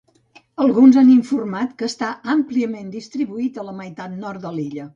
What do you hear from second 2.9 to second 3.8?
distribuït a la